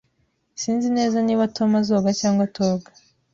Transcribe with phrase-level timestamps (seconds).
[0.61, 2.87] Sinzi neza niba Tom azoga cyangwa atoga.